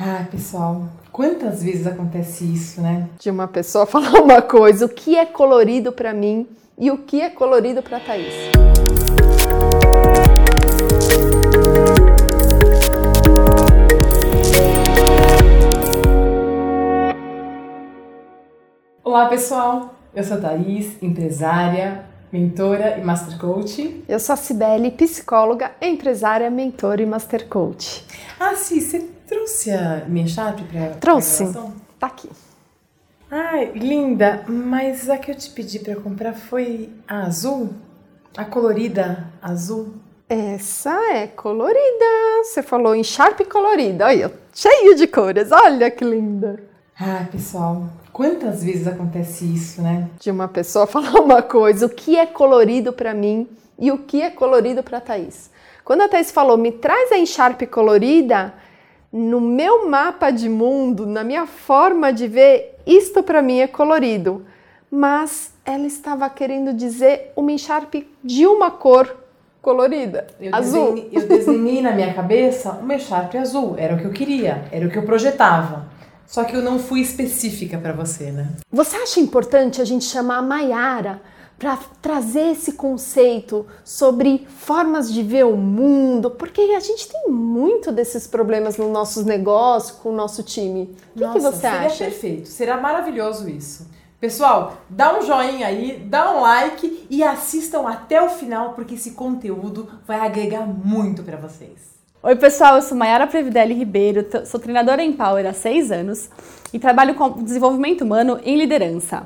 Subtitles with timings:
[0.00, 3.08] Ah, pessoal, quantas vezes acontece isso, né?
[3.18, 6.46] De uma pessoa falar uma coisa, o que é colorido para mim
[6.78, 8.32] e o que é colorido para Thaís.
[19.02, 19.96] Olá, pessoal.
[20.14, 24.04] Eu sou Thaís, empresária, mentora e master coach.
[24.08, 28.04] Eu sou a Cibele, psicóloga, empresária, mentora e master coach.
[28.38, 31.52] Ah, sim, você trouxe a minha chave para Trouxe.
[31.98, 32.28] Tá aqui.
[33.30, 37.74] Ai, linda, mas a que eu te pedi para comprar foi a azul?
[38.36, 39.94] A colorida azul?
[40.28, 42.04] Essa é colorida.
[42.42, 44.06] Você falou em Sharp colorida.
[44.06, 45.52] Olha, cheio de cores.
[45.52, 46.62] Olha que linda.
[46.98, 50.08] Ah, pessoal, quantas vezes acontece isso, né?
[50.18, 53.46] De uma pessoa falar uma coisa, o que é colorido para mim
[53.78, 55.50] e o que é colorido para Thaís.
[55.84, 58.54] Quando a Thaís falou, me traz a Sharp colorida,
[59.12, 64.44] no meu mapa de mundo, na minha forma de ver, isto para mim é colorido.
[64.90, 69.16] Mas ela estava querendo dizer uma encharpe de uma cor
[69.60, 70.94] colorida, eu azul.
[70.94, 74.86] Desenhei, eu desenhei na minha cabeça uma echarpe azul, era o que eu queria, era
[74.86, 75.88] o que eu projetava.
[76.26, 78.48] Só que eu não fui específica para você, né?
[78.70, 81.20] Você acha importante a gente chamar a Maiara
[81.58, 87.90] para trazer esse conceito sobre formas de ver o mundo, porque a gente tem muito
[87.90, 90.96] desses problemas nos nossos negócios, com o nosso time.
[91.16, 92.04] O que, Nossa, que você seria acha?
[92.04, 93.88] perfeito, será maravilhoso isso.
[94.20, 99.12] Pessoal, dá um joinha aí, dá um like e assistam até o final, porque esse
[99.12, 101.98] conteúdo vai agregar muito para vocês.
[102.20, 106.28] Oi, pessoal, eu sou Mayara Previdelli Ribeiro, sou treinadora em Power há seis anos
[106.72, 109.24] e trabalho com desenvolvimento humano em liderança.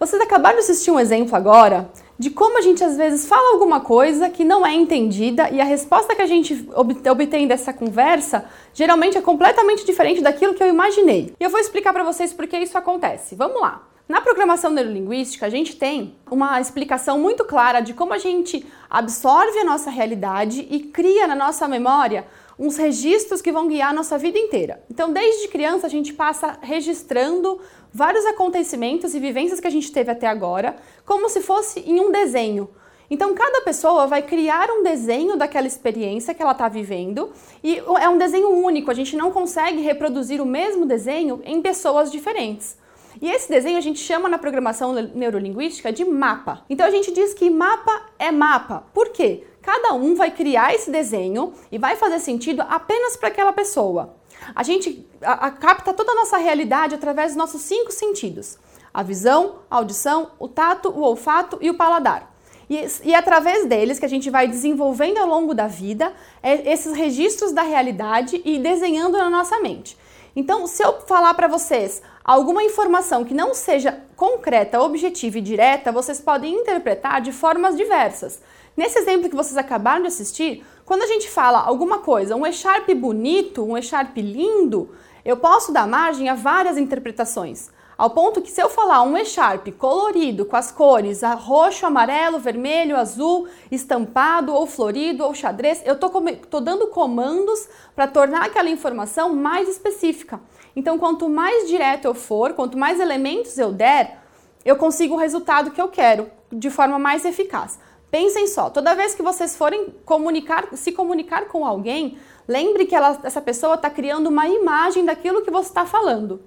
[0.00, 3.80] Vocês acabaram de assistir um exemplo agora de como a gente às vezes fala alguma
[3.80, 9.18] coisa que não é entendida e a resposta que a gente obtém dessa conversa geralmente
[9.18, 11.34] é completamente diferente daquilo que eu imaginei.
[11.38, 13.34] E eu vou explicar para vocês por que isso acontece.
[13.34, 13.82] Vamos lá.
[14.08, 19.58] Na programação neurolinguística, a gente tem uma explicação muito clara de como a gente absorve
[19.58, 22.26] a nossa realidade e cria na nossa memória
[22.60, 24.84] uns registros que vão guiar a nossa vida inteira.
[24.90, 27.58] Então, desde criança, a gente passa registrando
[27.90, 30.76] vários acontecimentos e vivências que a gente teve até agora,
[31.06, 32.68] como se fosse em um desenho.
[33.10, 37.32] Então, cada pessoa vai criar um desenho daquela experiência que ela está vivendo
[37.64, 42.12] e é um desenho único, a gente não consegue reproduzir o mesmo desenho em pessoas
[42.12, 42.78] diferentes.
[43.20, 46.64] E esse desenho a gente chama na programação neurolinguística de mapa.
[46.68, 48.84] Então a gente diz que mapa é mapa.
[48.94, 49.44] Por quê?
[49.70, 54.16] Cada um vai criar esse desenho e vai fazer sentido apenas para aquela pessoa.
[54.52, 58.58] A gente a, a, capta toda a nossa realidade através dos nossos cinco sentidos:
[58.92, 62.34] a visão, a audição, o tato, o olfato e o paladar.
[62.68, 66.92] E, e através deles que a gente vai desenvolvendo ao longo da vida é, esses
[66.92, 69.96] registros da realidade e desenhando na nossa mente.
[70.34, 75.92] Então, se eu falar para vocês alguma informação que não seja concreta, objetiva e direta,
[75.92, 78.40] vocês podem interpretar de formas diversas.
[78.76, 82.94] Nesse exemplo que vocês acabaram de assistir, quando a gente fala alguma coisa, um echarpe
[82.94, 84.90] bonito, um echarpe lindo,
[85.24, 87.70] eu posso dar margem a várias interpretações.
[87.98, 92.96] Ao ponto que se eu falar um echarpe colorido com as cores roxo, amarelo, vermelho,
[92.96, 99.68] azul, estampado ou florido ou xadrez, eu estou dando comandos para tornar aquela informação mais
[99.68, 100.40] específica.
[100.74, 104.18] Então, quanto mais direto eu for, quanto mais elementos eu der,
[104.64, 107.78] eu consigo o resultado que eu quero de forma mais eficaz.
[108.10, 113.20] Pensem só, toda vez que vocês forem comunicar, se comunicar com alguém, lembre que ela,
[113.22, 116.42] essa pessoa está criando uma imagem daquilo que você está falando.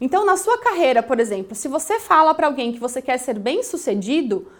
[0.00, 3.38] Então, na sua carreira, por exemplo, se você fala para alguém que você quer ser
[3.38, 4.50] bem-sucedido,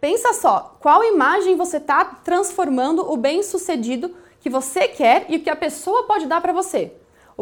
[0.00, 5.48] pensa só, qual imagem você está transformando o bem-sucedido que você quer e o que
[5.48, 6.92] a pessoa pode dar para você.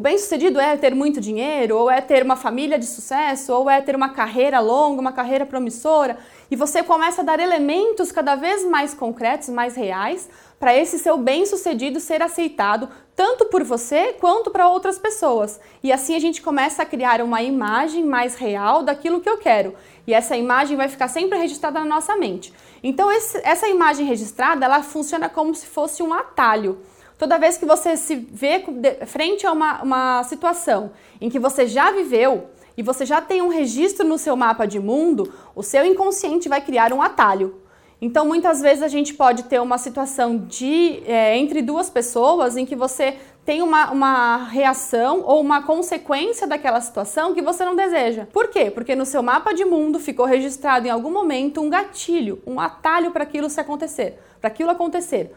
[0.00, 3.82] O bem-sucedido é ter muito dinheiro, ou é ter uma família de sucesso, ou é
[3.82, 6.16] ter uma carreira longa, uma carreira promissora,
[6.50, 10.26] e você começa a dar elementos cada vez mais concretos, mais reais,
[10.58, 15.60] para esse seu bem-sucedido ser aceitado tanto por você quanto para outras pessoas.
[15.82, 19.74] E assim a gente começa a criar uma imagem mais real daquilo que eu quero.
[20.06, 22.54] E essa imagem vai ficar sempre registrada na nossa mente.
[22.82, 26.80] Então esse, essa imagem registrada, ela funciona como se fosse um atalho.
[27.20, 28.64] Toda vez que você se vê
[29.04, 32.46] frente a uma, uma situação em que você já viveu
[32.78, 36.62] e você já tem um registro no seu mapa de mundo, o seu inconsciente vai
[36.62, 37.60] criar um atalho.
[38.00, 42.64] Então, muitas vezes a gente pode ter uma situação de é, entre duas pessoas em
[42.64, 48.28] que você tem uma, uma reação ou uma consequência daquela situação que você não deseja.
[48.32, 48.70] Por quê?
[48.70, 53.10] Porque no seu mapa de mundo ficou registrado em algum momento um gatilho, um atalho
[53.10, 55.34] para aquilo se acontecer, para aquilo acontecer.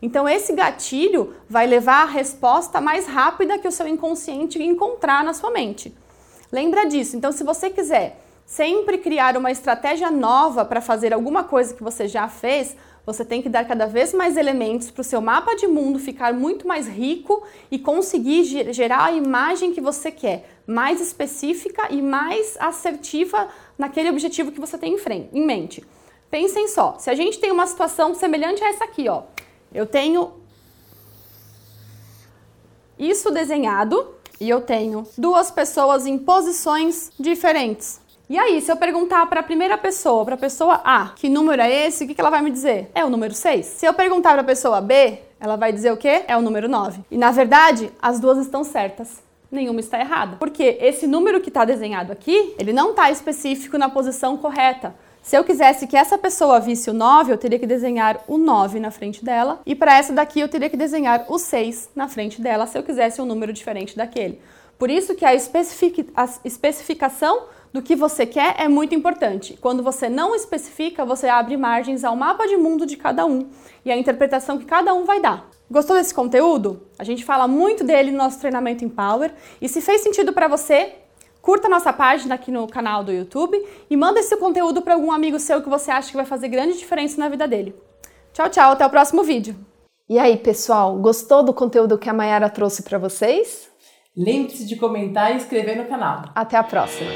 [0.00, 5.32] Então, esse gatilho vai levar a resposta mais rápida que o seu inconsciente encontrar na
[5.32, 5.94] sua mente.
[6.52, 7.16] Lembra disso.
[7.16, 12.06] Então, se você quiser sempre criar uma estratégia nova para fazer alguma coisa que você
[12.06, 15.66] já fez, você tem que dar cada vez mais elementos para o seu mapa de
[15.66, 21.86] mundo ficar muito mais rico e conseguir gerar a imagem que você quer, mais específica
[21.90, 25.84] e mais assertiva naquele objetivo que você tem em, frente, em mente.
[26.30, 29.22] Pensem só, se a gente tem uma situação semelhante a essa aqui, ó.
[29.76, 30.32] Eu tenho
[32.98, 38.00] isso desenhado e eu tenho duas pessoas em posições diferentes.
[38.26, 41.60] E aí, se eu perguntar para a primeira pessoa, para a pessoa A, que número
[41.60, 42.90] é esse, o que, que ela vai me dizer?
[42.94, 43.66] É o número 6.
[43.66, 46.24] Se eu perguntar para a pessoa B, ela vai dizer o quê?
[46.26, 47.02] É o número 9.
[47.10, 49.22] E na verdade, as duas estão certas.
[49.52, 50.38] Nenhuma está errada.
[50.38, 54.94] Porque esse número que está desenhado aqui, ele não está específico na posição correta.
[55.26, 58.78] Se eu quisesse que essa pessoa visse o 9, eu teria que desenhar o 9
[58.78, 59.60] na frente dela.
[59.66, 62.82] E para essa daqui, eu teria que desenhar o 6 na frente dela, se eu
[62.84, 64.40] quisesse um número diferente daquele.
[64.78, 66.12] Por isso que a, especific...
[66.14, 69.58] a especificação do que você quer é muito importante.
[69.60, 73.48] Quando você não especifica, você abre margens ao mapa de mundo de cada um
[73.84, 75.50] e a interpretação que cada um vai dar.
[75.68, 76.82] Gostou desse conteúdo?
[76.96, 79.32] A gente fala muito dele no nosso treinamento Empower.
[79.60, 80.94] E se fez sentido para você,
[81.46, 83.56] curta nossa página aqui no canal do YouTube
[83.88, 86.76] e manda esse conteúdo para algum amigo seu que você acha que vai fazer grande
[86.76, 87.72] diferença na vida dele.
[88.32, 89.56] Tchau, tchau, até o próximo vídeo.
[90.08, 93.70] E aí, pessoal, gostou do conteúdo que a Mayara trouxe para vocês?
[94.16, 96.24] Lembre-se de comentar e inscrever no canal.
[96.34, 97.10] Até a próxima!